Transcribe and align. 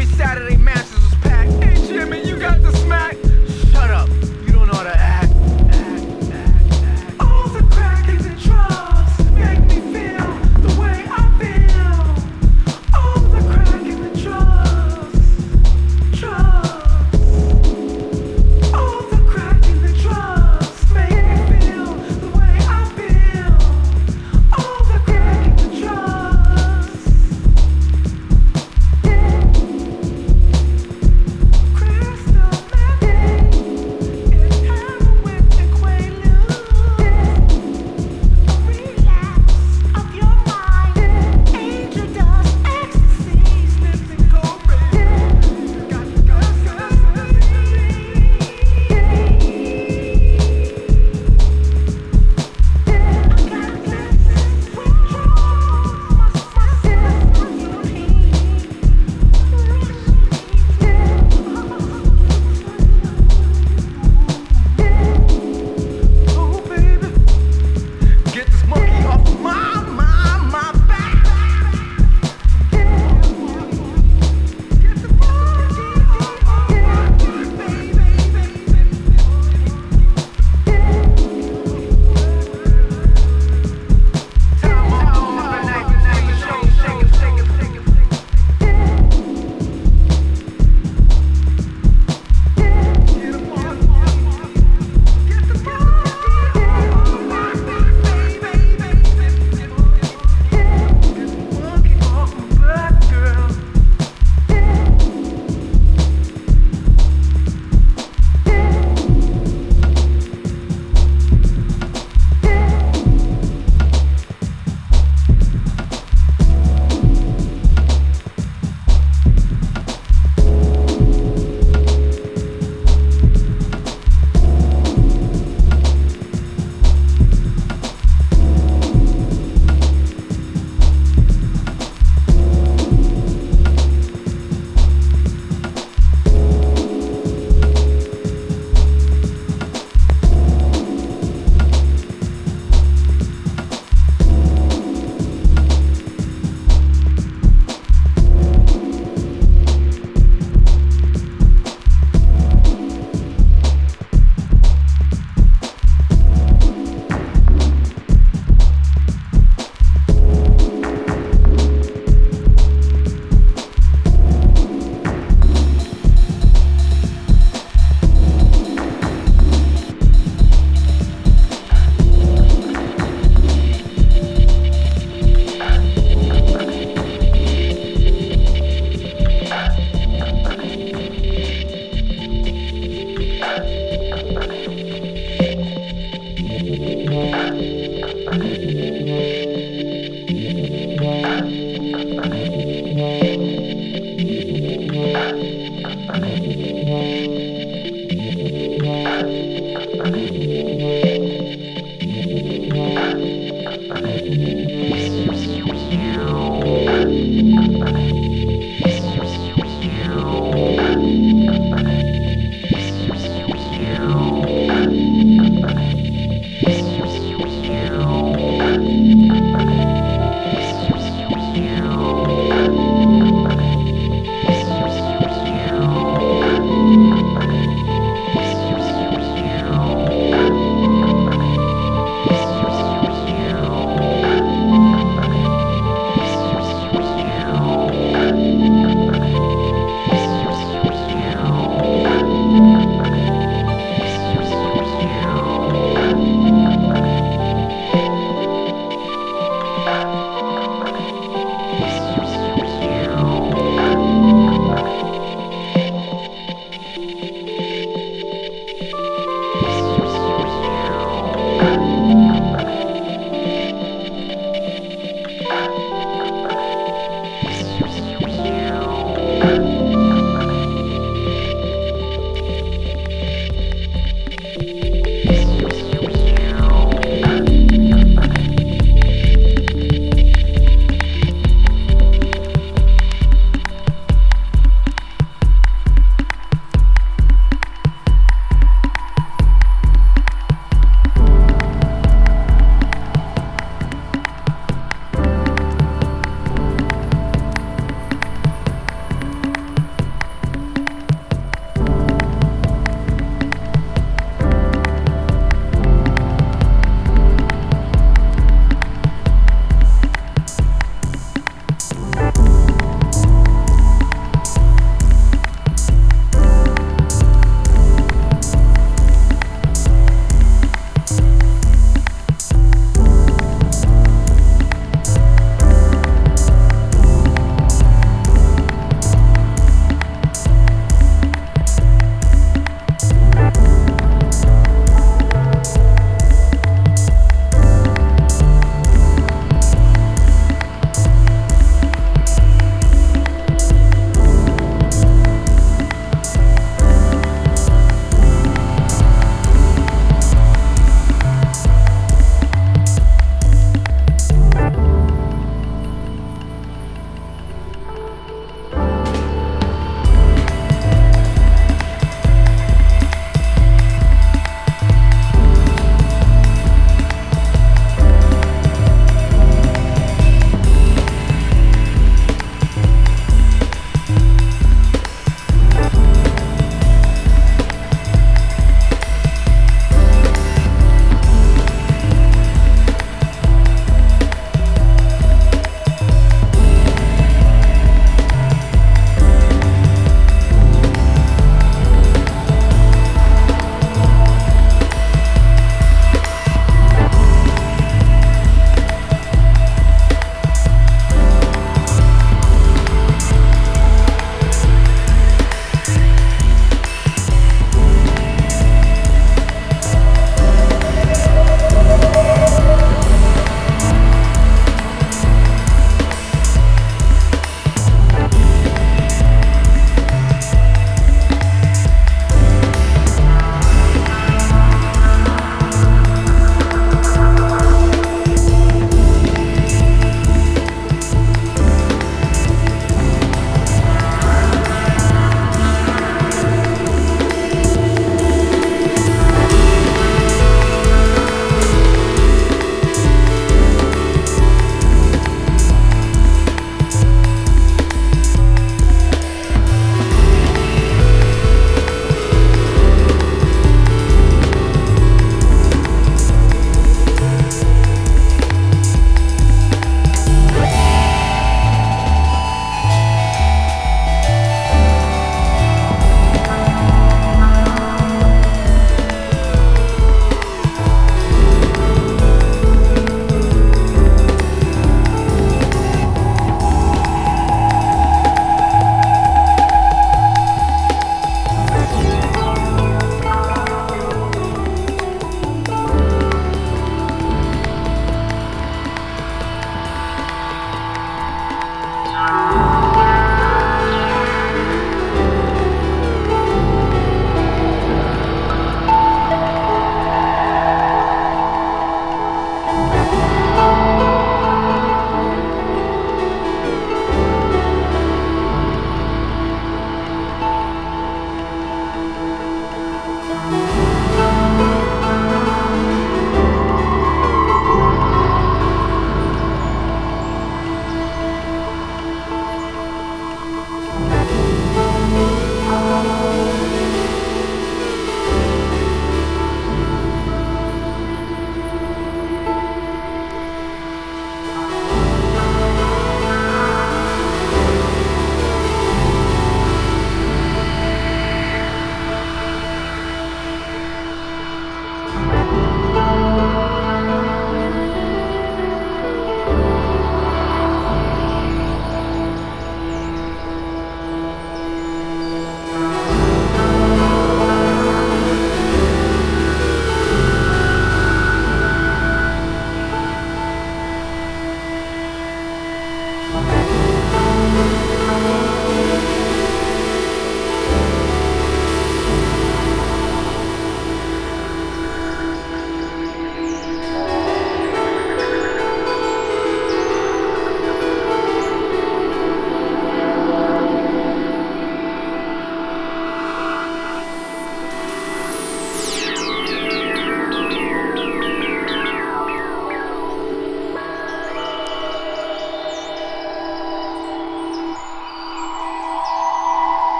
every 0.00 0.16
Saturday 0.16 0.59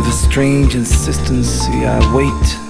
Take 0.00 1.84
a 1.84 2.69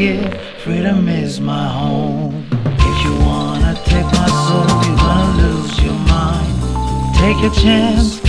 is 0.00 0.20
what 0.20 0.34
I 0.34 0.34
give, 0.34 0.40
freedom 0.62 1.08
is 1.08 1.40
my 1.40 1.68
home. 1.68 2.46
If 2.52 3.04
you 3.04 3.14
wanna 3.26 3.74
take 3.84 4.04
my 4.04 4.28
soul, 4.28 4.66
you're 4.84 4.96
gonna 4.96 5.42
lose 5.42 5.82
your 5.82 5.98
mind. 6.08 7.16
Take 7.16 7.50
a 7.50 7.54
chance, 7.54 8.19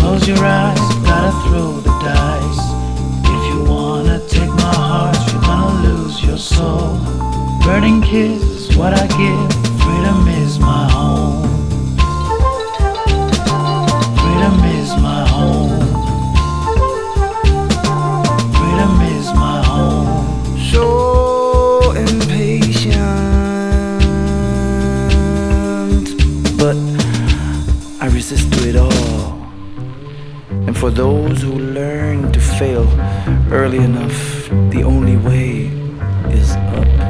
For 30.82 30.90
those 30.90 31.44
who 31.44 31.60
learn 31.60 32.32
to 32.32 32.40
fail 32.40 32.88
early 33.52 33.78
enough, 33.78 34.50
the 34.72 34.82
only 34.84 35.16
way 35.16 35.70
is 36.34 36.54
up 36.74 37.01